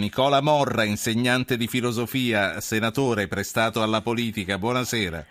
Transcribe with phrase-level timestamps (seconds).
[0.00, 5.26] Nicola Morra, insegnante di filosofia, senatore prestato alla politica, buonasera.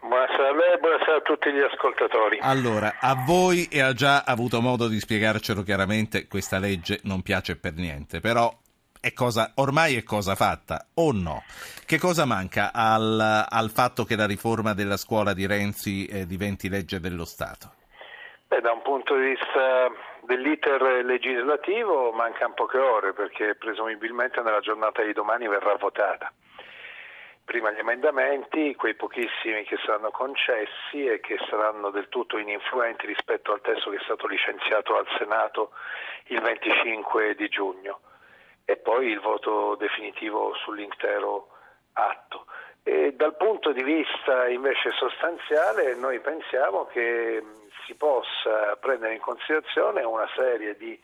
[0.00, 2.38] Buonasera a lei e buonasera a tutti gli ascoltatori.
[2.40, 7.56] Allora, a voi e ha già avuto modo di spiegarcelo chiaramente, questa legge non piace
[7.56, 8.48] per niente, però
[9.00, 11.42] è cosa, ormai è cosa fatta o no?
[11.84, 16.68] Che cosa manca al, al fatto che la riforma della scuola di Renzi eh, diventi
[16.68, 17.72] legge dello Stato?
[18.46, 19.90] Beh, da un punto di vista
[20.32, 26.32] dell'iter legislativo mancano poche ore perché presumibilmente nella giornata di domani verrà votata.
[27.44, 33.52] Prima gli emendamenti, quei pochissimi che saranno concessi e che saranno del tutto ininfluenti rispetto
[33.52, 35.72] al testo che è stato licenziato al Senato
[36.28, 38.00] il 25 di giugno
[38.64, 41.48] e poi il voto definitivo sull'intero
[41.92, 42.46] atto.
[42.84, 47.42] E dal punto di vista invece sostanziale noi pensiamo che
[47.86, 50.98] si possa prendere in considerazione una serie di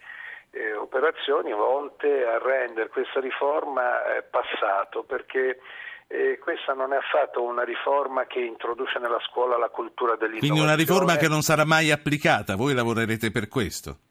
[0.51, 5.61] eh, operazioni volte a rendere questa riforma eh, passato, perché
[6.09, 10.39] eh, questa non è affatto una riforma che introduce nella scuola la cultura dell'innovazione.
[10.39, 14.08] Quindi una riforma che non sarà mai applicata, voi lavorerete per questo?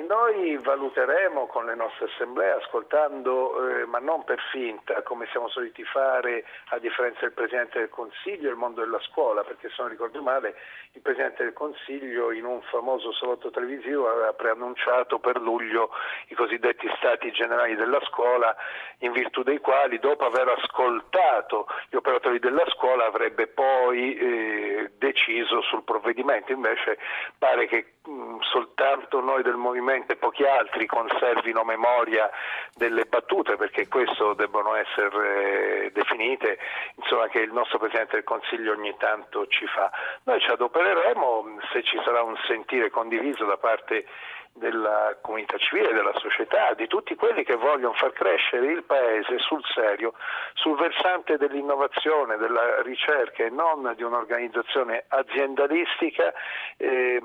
[0.00, 5.84] Noi valuteremo con le nostre assemblee, ascoltando, eh, ma non per finta, come siamo soliti
[5.84, 10.22] fare, a differenza del Presidente del Consiglio, il mondo della scuola, perché se non ricordo
[10.22, 10.54] male,
[10.92, 15.90] il Presidente del Consiglio in un famoso salotto televisivo aveva preannunciato per luglio
[16.28, 18.56] i cosiddetti stati generali della scuola,
[18.98, 25.60] in virtù dei quali, dopo aver ascoltato gli operatori della scuola, avrebbe poi eh, deciso
[25.62, 26.52] sul provvedimento.
[26.52, 26.98] Invece
[27.36, 32.30] pare che mh, soltanto noi del Movimento sicuramente pochi altri conservino memoria
[32.74, 36.58] delle battute perché questo debbono essere eh, definite,
[36.94, 39.90] insomma che il nostro Presidente del Consiglio ogni tanto ci fa.
[40.24, 44.06] Noi ci adopereremo se ci sarà un sentire condiviso da parte
[44.54, 49.62] della comunità civile, della società, di tutti quelli che vogliono far crescere il Paese sul
[49.74, 50.12] serio,
[50.54, 56.32] sul versante dell'innovazione, della ricerca e non di un'organizzazione aziendalistica.
[56.76, 57.20] Eh,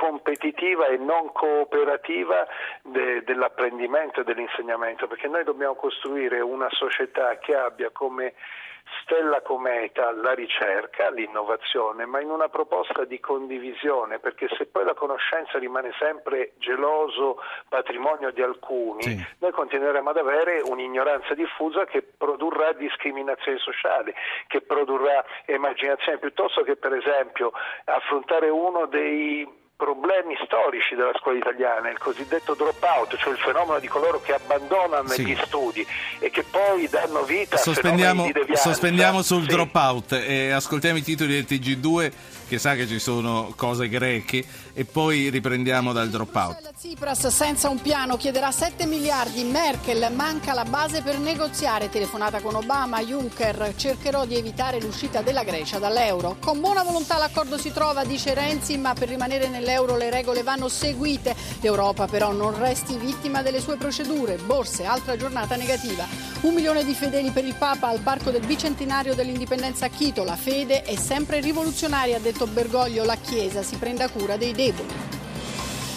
[0.00, 2.46] competitiva e non cooperativa
[2.80, 8.32] de, dell'apprendimento e dell'insegnamento, perché noi dobbiamo costruire una società che abbia come
[9.02, 14.94] stella cometa la ricerca, l'innovazione, ma in una proposta di condivisione, perché se poi la
[14.94, 17.36] conoscenza rimane sempre geloso
[17.68, 19.26] patrimonio di alcuni, sì.
[19.40, 24.14] noi continueremo ad avere un'ignoranza diffusa che produrrà discriminazione sociale,
[24.46, 27.52] che produrrà emarginazione, piuttosto che per esempio
[27.84, 33.78] affrontare uno dei problemi storici della scuola italiana, il cosiddetto drop out, cioè il fenomeno
[33.78, 35.24] di coloro che abbandonano sì.
[35.24, 35.86] gli studi
[36.18, 38.68] e che poi danno vita sospendiamo, a fenomeni di devianza.
[38.68, 39.48] Sospendiamo sul sì.
[39.48, 42.12] drop out e ascoltiamo i titoli del TG2
[42.50, 46.72] che sa che ci sono cose greche e poi riprendiamo dal drop out.
[46.72, 52.56] Tsipras senza un piano chiederà 7 miliardi, Merkel manca la base per negoziare, telefonata con
[52.56, 56.38] Obama, Juncker cercherò di evitare l'uscita della Grecia dall'euro.
[56.40, 60.68] Con buona volontà l'accordo si trova, dice Renzi, ma per rimanere nell'euro le regole vanno
[60.68, 61.34] seguite.
[61.60, 64.36] L'Europa però non resti vittima delle sue procedure.
[64.36, 66.06] Borse, altra giornata negativa.
[66.40, 70.24] Un milione di fedeli per il Papa al parco del bicentenario dell'indipendenza a Quito.
[70.24, 75.18] La fede è sempre rivoluzionaria, ha detto Bergoglio, la Chiesa si prenda cura dei deboli.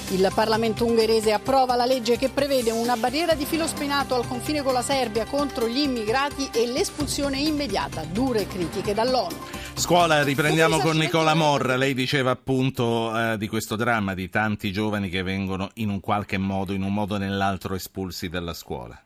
[0.10, 4.62] Il Parlamento ungherese approva la legge che prevede una barriera di filo spinato al confine
[4.62, 8.04] con la Serbia contro gli immigrati e l'espulsione immediata.
[8.04, 9.38] Dure critiche dall'ONU.
[9.76, 11.76] Scuola, riprendiamo con Nicola Morra.
[11.76, 16.38] Lei diceva appunto eh, di questo dramma di tanti giovani che vengono in un qualche
[16.38, 18.98] modo, in un modo o nell'altro, espulsi dalla scuola.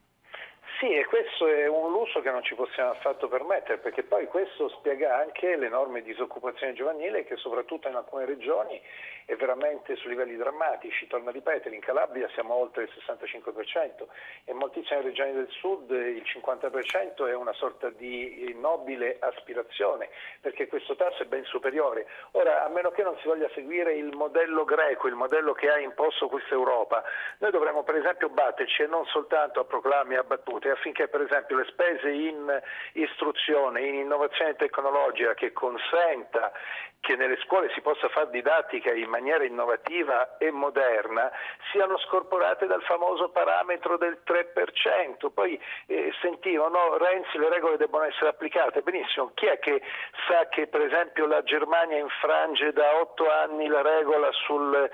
[0.78, 4.68] Sì, e questo è un lusso che non ci possiamo affatto permettere, perché poi questo
[4.68, 8.80] spiega anche l'enorme disoccupazione giovanile che soprattutto in alcune regioni
[9.24, 11.08] è veramente su livelli drammatici.
[11.08, 14.06] Torno a ripetere, in Calabria siamo oltre il 65%
[14.44, 20.08] e in moltissime regioni del sud il 50% è una sorta di nobile aspirazione,
[20.40, 22.06] perché questo tasso è ben superiore.
[22.32, 25.78] Ora, a meno che non si voglia seguire il modello greco, il modello che ha
[25.78, 27.02] imposto questa Europa,
[27.38, 31.22] noi dovremmo per esempio batterci e non soltanto a proclami e a battute, affinché per
[31.22, 32.60] esempio le spese in
[32.92, 36.52] istruzione, in innovazione tecnologica che consenta
[37.00, 41.30] che nelle scuole si possa fare didattica in maniera innovativa e moderna
[41.70, 45.30] siano scorporate dal famoso parametro del 3%.
[45.32, 49.80] Poi eh, sentivo, no, Renzi le regole debbono essere applicate, benissimo, chi è che
[50.26, 54.90] sa che per esempio la Germania infrange da otto anni la regola sul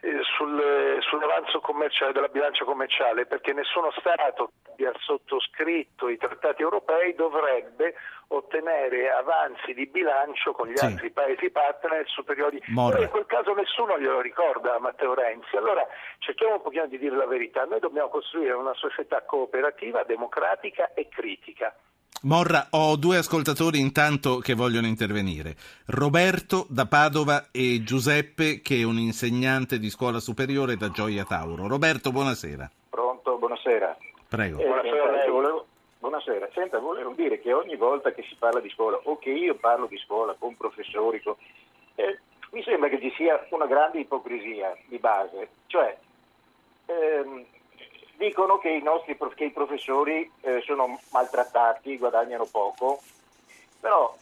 [0.00, 6.62] eh, sul, sull'avanzo commerciale della bilancia commerciale perché nessuno Stato che abbia sottoscritto i trattati
[6.62, 7.94] europei dovrebbe
[8.28, 10.84] ottenere avanzi di bilancio con gli sì.
[10.84, 12.62] altri paesi partner superiori.
[12.90, 15.56] Però in quel caso nessuno glielo ricorda a Matteo Renzi.
[15.56, 15.86] Allora
[16.18, 17.64] cerchiamo un pochino di dire la verità.
[17.64, 21.74] Noi dobbiamo costruire una società cooperativa, democratica e critica.
[22.22, 25.54] Morra, ho due ascoltatori intanto che vogliono intervenire.
[25.86, 31.68] Roberto da Padova e Giuseppe che è un insegnante di scuola superiore da Gioia Tauro.
[31.68, 32.68] Roberto, buonasera.
[32.90, 33.96] Pronto, buonasera.
[34.28, 34.58] Prego.
[34.58, 35.66] Eh, buonasera, volevo,
[36.00, 36.48] buonasera.
[36.52, 39.86] Senta, volevo dire che ogni volta che si parla di scuola o che io parlo
[39.86, 41.36] di scuola con professori, con,
[41.94, 42.18] eh,
[42.50, 45.48] mi sembra che ci sia una grande ipocrisia di base.
[45.66, 45.96] Cioè,
[46.86, 47.44] ehm,
[48.18, 53.00] dicono che i nostri che i professori eh, sono maltrattati, guadagnano poco,
[53.80, 54.14] però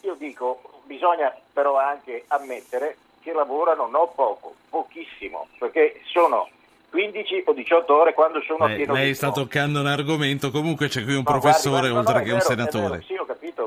[0.00, 6.48] io dico bisogna però anche ammettere che lavorano non poco, pochissimo, perché sono
[6.90, 10.88] 15 o 18 ore quando sono lei, a pieno Lei sta toccando un argomento, comunque
[10.88, 13.02] c'è qui un no, professore guardi, oltre no, che un senatore.
[13.06, 13.17] Sì,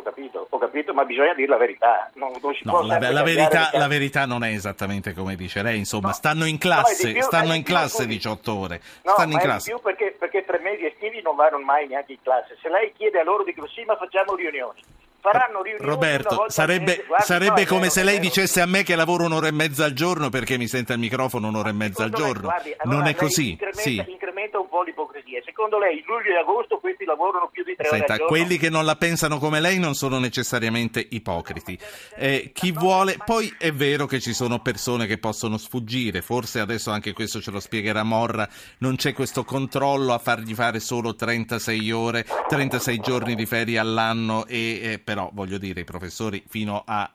[0.01, 2.09] ho capito, ho capito, ma bisogna dire la verità.
[2.15, 6.11] Non, non no, la, la, verità, la, verità, non è esattamente come dice lei, insomma,
[6.11, 8.81] stanno in classe, più, stanno in classe 18 ore.
[9.03, 9.71] No, stanno in classe.
[9.71, 12.57] più perché, perché tre mesi estivi non vanno mai neanche in classe.
[12.61, 14.81] Se lei chiede a loro, dicono sì, ma facciamo riunioni
[15.21, 18.95] faranno riunioni Roberto, sarebbe, Guardi, sarebbe no, come vero, se lei dicesse a me che
[18.95, 22.09] lavoro un'ora e mezza al giorno perché mi sente al microfono un'ora e mezza al
[22.09, 22.47] giorno.
[22.47, 23.51] Guardi, allora non è così.
[23.51, 23.95] Incrementa, sì.
[23.97, 25.41] incrementa, un po' l'ipocrisia.
[25.43, 28.85] Secondo lei, luglio e agosto questi lavorano più di tre Senta, ore quelli che non
[28.85, 31.77] la pensano come lei non sono necessariamente ipocriti.
[32.15, 36.91] Eh, chi vuole, poi è vero che ci sono persone che possono sfuggire, forse adesso
[36.91, 38.47] anche questo ce lo spiegherà Morra,
[38.79, 44.45] non c'è questo controllo a fargli fare solo 36 ore, 36 giorni di ferie all'anno
[44.45, 47.09] e eh, però voglio dire i professori fino a,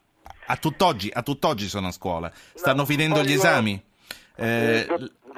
[0.46, 3.82] a, tutt'oggi, a tutt'oggi sono a scuola, stanno no, finendo gli esami.
[4.38, 4.86] Eh,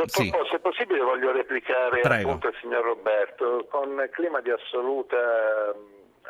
[0.06, 0.32] sì.
[0.50, 2.28] se possibile voglio replicare Prego.
[2.28, 5.16] appunto al signor Roberto con clima di assoluta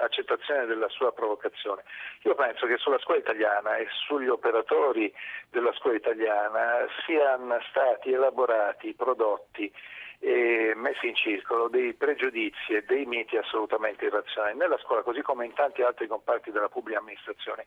[0.00, 1.82] accettazione della sua provocazione.
[2.22, 5.12] Io penso che sulla scuola italiana e sugli operatori
[5.50, 9.72] della scuola italiana siano stati elaborati prodotti
[10.20, 15.46] e messi in circolo dei pregiudizi e dei miti assolutamente irrazionali nella scuola così come
[15.46, 17.66] in tanti altri comparti della pubblica amministrazione.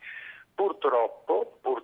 [0.53, 1.80] Purtroppo, purtroppo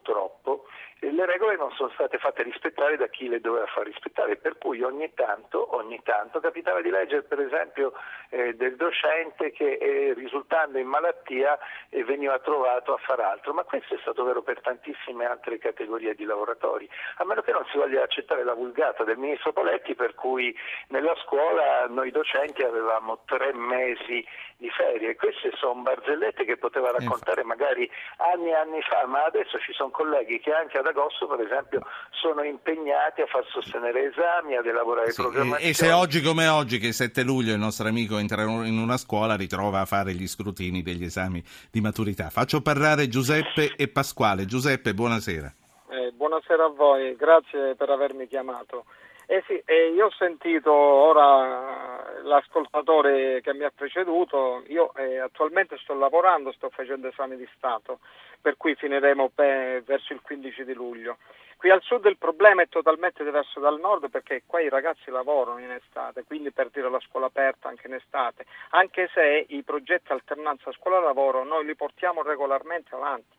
[1.17, 4.83] le regole non sono state fatte rispettare da chi le doveva far rispettare, per cui
[4.83, 7.93] ogni tanto, ogni tanto capitava di leggere per esempio
[8.29, 11.57] eh, del docente che eh, risultando in malattia
[11.89, 16.13] eh, veniva trovato a far altro, ma questo è stato vero per tantissime altre categorie
[16.13, 20.13] di lavoratori, a meno che non si voglia accettare la vulgata del ministro Poletti per
[20.13, 20.55] cui
[20.89, 24.23] nella scuola noi docenti avevamo tre mesi
[24.57, 29.59] di ferie, queste sono barzellette che poteva raccontare magari anni e anni fa, ma adesso
[29.59, 31.81] ci sono colleghi che anche ad agosto per esempio
[32.11, 35.69] sono impegnati a far sostenere esami, ad elaborare sì, programmazioni.
[35.69, 38.97] E se oggi come oggi, che il 7 luglio il nostro amico entra in una
[38.97, 42.29] scuola, ritrova a fare gli scrutini degli esami di maturità.
[42.29, 44.45] Faccio parlare Giuseppe e Pasquale.
[44.45, 45.53] Giuseppe, buonasera.
[45.89, 48.85] Eh, buonasera a voi, grazie per avermi chiamato.
[49.29, 55.77] Eh sì, eh, io ho sentito ora l'ascoltatore che mi ha preceduto, io eh, attualmente
[55.79, 57.99] sto lavorando, sto facendo esami di Stato,
[58.39, 61.17] per cui finiremo pe- verso il 15 di luglio.
[61.57, 65.59] Qui al sud il problema è totalmente diverso dal nord perché qua i ragazzi lavorano
[65.59, 70.13] in estate, quindi per dire la scuola aperta anche in estate, anche se i progetti
[70.13, 73.35] alternanza scuola-lavoro noi li portiamo regolarmente avanti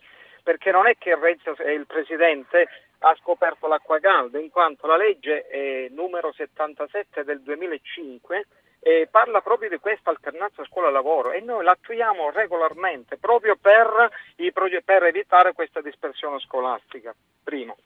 [0.49, 2.69] perché non è che il Presidente
[3.01, 8.47] ha scoperto l'acqua calda, in quanto la legge eh, numero 77 del 2005
[8.81, 14.11] eh, parla proprio di questa alternanza scuola-lavoro e noi l'attuiamo regolarmente proprio per,
[14.53, 17.15] proge- per evitare questa dispersione scolastica.
[17.43, 17.77] Primo.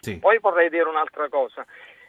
[0.00, 0.18] Sì.
[0.18, 1.64] Poi vorrei dire un'altra cosa.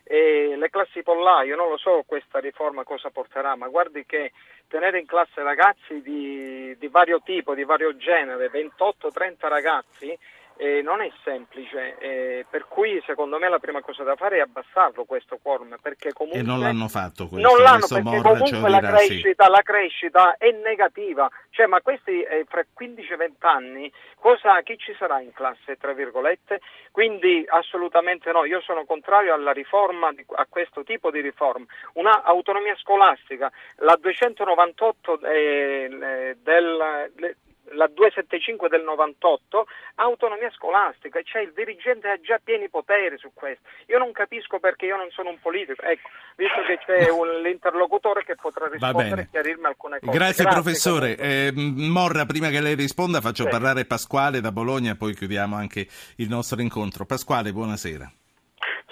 [0.06, 4.34] Eh, le classi pollaio, non lo so questa riforma cosa porterà, ma guardi che
[4.68, 10.18] tenere in classe ragazzi di, di vario tipo, di vario genere, 28-30 ragazzi,
[10.58, 14.42] eh, non è semplice, eh, per cui secondo me la prima cosa da fare è
[14.42, 15.78] abbassarlo questo quorum.
[15.82, 17.48] Perché comunque e non l'hanno fatto questo.
[17.48, 19.52] Non l'hanno questo perché comunque la crescita, sì.
[19.52, 21.30] la crescita, è negativa.
[21.50, 26.62] Cioè, ma questi eh, fra 15-20 anni cosa, chi ci sarà in classe, tra virgolette?
[26.92, 31.66] Quindi assolutamente no, io sono contrario alla riforma, a questo tipo di riforma.
[31.94, 37.36] Una autonomia scolastica, la 298 eh, del,
[37.74, 39.66] la 275 del 98,
[39.96, 43.68] autonomia scolastica, cioè il dirigente ha già pieni poteri su questo.
[43.88, 48.24] Io non capisco perché io non sono un politico, ecco, visto che c'è un, l'interlocutore
[48.24, 50.18] che potrà rispondere e chiarirmi alcune cose.
[50.18, 51.18] Grazie, Grazie professore.
[51.18, 53.50] Eh, Morra, prima che lei risponda faccio sì.
[53.50, 55.88] parlare Pasquale da Bologna, poi chiudiamo anche
[56.18, 57.06] il nostro incontro.
[57.06, 58.12] Pasquale, buonasera.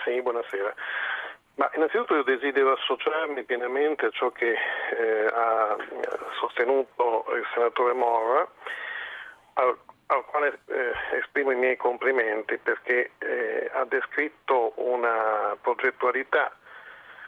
[0.04, 0.74] Sì, buonasera.
[1.62, 5.78] Ma innanzitutto io desidero associarmi pienamente a ciò che eh, ha
[6.40, 8.50] sostenuto il senatore Morra,
[9.54, 9.78] al,
[10.08, 16.52] al quale eh, esprimo i miei complimenti perché eh, ha descritto una progettualità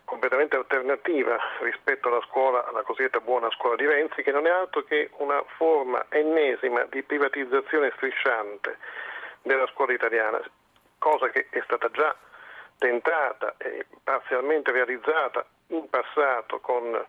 [0.03, 4.81] completamente alternativa rispetto alla scuola, alla cosiddetta buona scuola di Renzi, che non è altro
[4.81, 8.79] che una forma ennesima di privatizzazione strisciante
[9.43, 10.41] della scuola italiana,
[10.97, 12.15] cosa che è stata già
[12.77, 17.05] tentata e parzialmente realizzata in passato con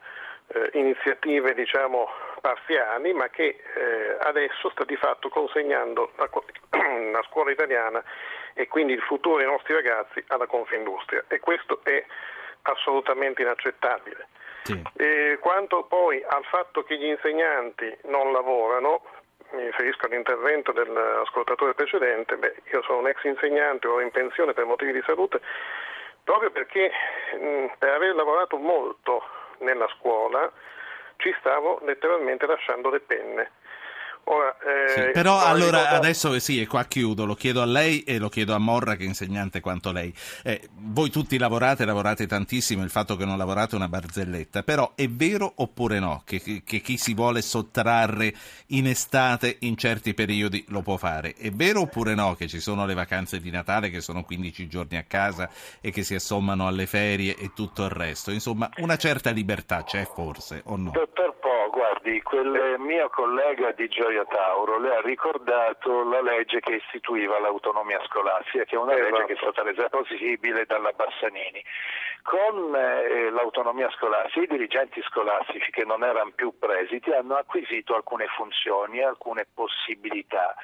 [0.49, 2.09] eh, iniziative diciamo
[2.41, 6.29] parziali, ma che eh, adesso sta di fatto consegnando la,
[7.13, 8.03] la, scuola italiana
[8.53, 12.05] e quindi il futuro dei nostri ragazzi alla Confindustria e questo è
[12.63, 14.29] assolutamente inaccettabile.
[14.65, 14.83] Sì.
[15.41, 19.03] quanto poi al fatto che gli insegnanti non lavorano,
[19.55, 24.65] mi riferisco all'intervento dell'ascoltatore precedente, beh, io sono un ex insegnante, ero in pensione per
[24.65, 25.41] motivi di salute,
[26.23, 26.91] proprio perché
[27.39, 29.23] mh, per aver lavorato molto
[29.59, 30.51] nella scuola
[31.17, 33.51] ci stavo letteralmente lasciando le penne.
[34.25, 35.97] Ora, eh, sì, però allora ricordato...
[35.97, 39.05] adesso sì, e qua chiudo, lo chiedo a lei e lo chiedo a Morra che
[39.05, 40.13] è insegnante quanto lei.
[40.43, 44.93] Eh, voi tutti lavorate, lavorate tantissimo, il fatto che non lavorate è una barzelletta, però
[44.95, 48.33] è vero oppure no che, che, chi si vuole sottrarre
[48.69, 51.35] in estate in certi periodi lo può fare?
[51.37, 54.97] È vero oppure no che ci sono le vacanze di Natale che sono 15 giorni
[54.97, 55.51] a casa
[55.81, 58.31] e che si assommano alle ferie e tutto il resto?
[58.31, 60.91] Insomma, una certa libertà c'è forse o no?
[60.93, 61.35] Dottor
[61.75, 68.01] guardi, quel mio collega di Gioia Tauro le ha ricordato la legge che istituiva l'autonomia
[68.07, 71.63] scolastica, che è una legge che è stata resa possibile dalla Bassanini.
[72.23, 78.27] Con eh, l'autonomia scolastica i dirigenti scolastici che non erano più presidi hanno acquisito alcune
[78.29, 80.55] funzioni alcune possibilità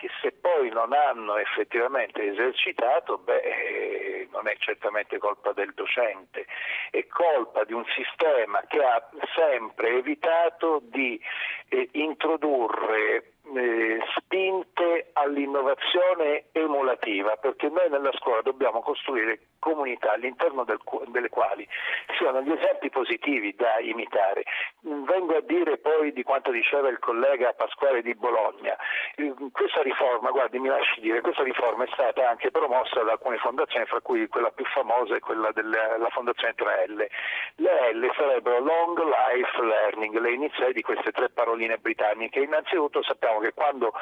[0.00, 6.46] che se poi non hanno effettivamente esercitato, beh, eh, non è certamente colpa del docente,
[6.90, 11.20] è colpa di un sistema che ha sempre evitato di
[11.68, 20.78] eh, introdurre eh, spinte all'innovazione emulativa, perché noi nella scuola dobbiamo costruire comunità all'interno del,
[21.08, 21.68] delle quali
[22.18, 24.44] siano gli esempi positivi da imitare.
[24.80, 28.76] Vengo a dire poi di quanto diceva il collega Pasquale di Bologna.
[29.52, 33.86] Questa riforma, guardi, mi lasci dire, questa riforma è stata anche promossa da alcune fondazioni,
[33.86, 37.06] fra cui quella più famosa è quella della fondazione 3L.
[37.56, 42.40] Le L sarebbero Long Life Learning, le iniziali di queste tre paroline britanniche.
[42.40, 43.92] Innanzitutto sappiamo che quando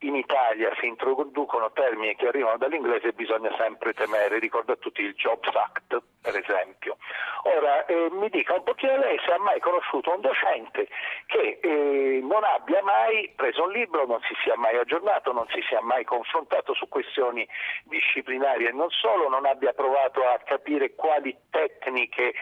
[0.00, 5.14] in Italia si introducono termini che arrivano dall'inglese bisogna sempre temere, ricorda a tutti il
[5.14, 6.96] Jobs Act per esempio.
[7.44, 10.88] Ora eh, mi dica un pochino lei se ha mai conosciuto un docente
[11.26, 15.62] che eh, non abbia mai preso un libro, non si sia mai aggiornato, non si
[15.68, 17.46] sia mai confrontato su questioni
[17.84, 22.34] disciplinari e non solo, non abbia provato a capire quali tecniche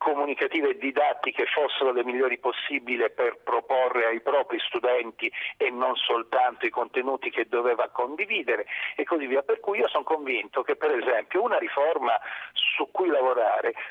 [0.00, 6.64] comunicative e didattiche fossero le migliori possibili per proporre ai propri studenti e non soltanto
[6.64, 8.64] i contenuti che doveva condividere
[8.96, 9.42] e così via.
[9.42, 12.18] Per cui io sono convinto che per esempio una riforma
[12.54, 13.29] su cui lavorare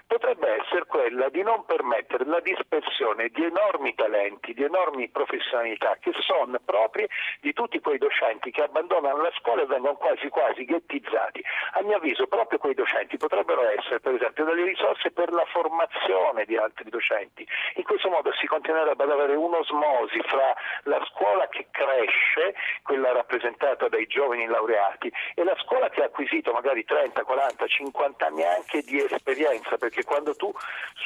[0.08, 6.12] potrebbe essere quella di non permettere la dispersione di enormi talenti, di enormi professionalità che
[6.20, 7.08] sono proprie
[7.42, 11.44] di tutti quei docenti che abbandonano la scuola e vengono quasi quasi ghettizzati.
[11.74, 16.46] A mio avviso proprio quei docenti potrebbero essere per esempio delle risorse per la formazione
[16.46, 17.48] di altri docenti.
[17.76, 20.54] In questo modo si continuerebbe ad avere un'osmosi fra
[20.84, 26.52] la scuola che cresce, quella rappresentata dai giovani laureati, e la scuola che ha acquisito
[26.52, 29.29] magari 30, 40, 50 anni anche di esperienza,
[29.78, 30.52] perché quando tu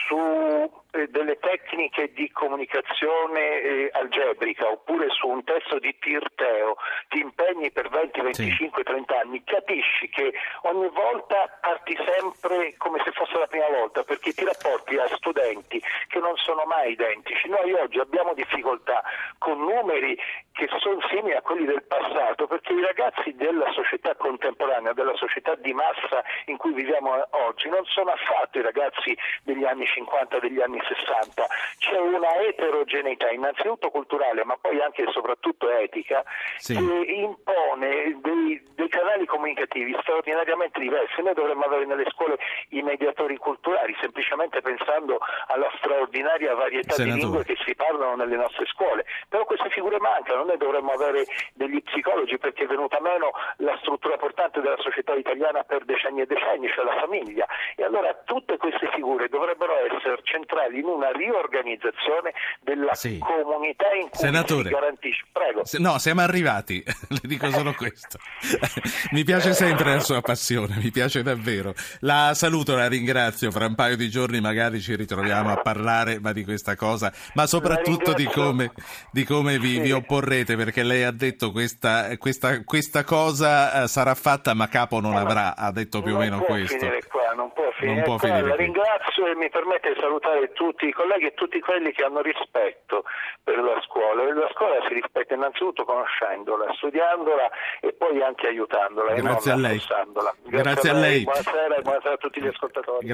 [0.08, 6.76] su eh, delle tecniche di comunicazione eh, algebrica oppure su un testo di Tirteo
[7.10, 8.84] ti impegni per 20, 25, sì.
[8.84, 14.34] 30 anni, capisci che ogni volta parti sempre come se fosse la prima volta, perché
[14.34, 17.50] ti rapporti a studenti che non sono mai identici.
[17.50, 19.04] Noi oggi abbiamo difficoltà
[19.38, 20.18] con numeri
[20.66, 25.56] che sono simili a quelli del passato perché i ragazzi della società contemporanea, della società
[25.56, 27.12] di massa in cui viviamo
[27.48, 31.46] oggi, non sono affatto i ragazzi degli anni 50, degli anni 60.
[31.78, 36.24] C'è una eterogeneità, innanzitutto culturale, ma poi anche e soprattutto etica,
[36.58, 36.76] sì.
[36.76, 41.22] che impone dei, dei canali comunicativi straordinariamente diversi.
[41.22, 42.38] Noi dovremmo avere nelle scuole
[42.70, 47.16] i mediatori culturali, semplicemente pensando alla straordinaria varietà Senatore.
[47.16, 50.92] di lingue che si parlano nelle nostre scuole, però queste figure mancano, noi scuole dovremmo
[50.92, 56.22] avere degli psicologi perché è venuta meno la struttura portante della società italiana per decenni
[56.22, 57.46] e decenni, cioè la famiglia.
[57.76, 63.18] E allora tutte queste figure dovrebbero essere centrali in una riorganizzazione della Sì.
[63.20, 64.70] comunità in cui Senatore.
[64.70, 65.26] si garantisce.
[65.32, 65.66] Prego.
[65.66, 68.18] Se- No, siamo arrivati, le dico solo questo.
[69.12, 71.74] mi piace sempre la sua passione, mi piace davvero.
[72.02, 76.32] La saluto, la ringrazio, fra un paio di giorni magari ci ritroviamo a parlare ma
[76.32, 78.72] di questa cosa, ma soprattutto di come,
[79.12, 79.80] di come vi, Sì.
[79.82, 85.00] vi opporrete, perché lei ha detto questa, questa, questa cosa eh, sarà fatta ma capo
[85.00, 86.90] non avrà, ha detto più o non meno questo.
[87.08, 88.30] Qua, non può finire può qua.
[88.30, 92.22] finire ringrazio e mi permette di salutare tutti i colleghi e tutti quelli che hanno
[92.22, 93.04] rispetto
[93.44, 94.24] per la scuola.
[94.34, 97.50] La scuola si rispetta innanzitutto conoscendola, studiandola
[97.82, 99.78] e poi anche aiutandola Grazie e non a lei.
[99.78, 100.36] affossandola.
[100.46, 101.24] Grazie a lei.
[101.24, 103.06] Buonasera e buonasera a tutti gli ascoltatori.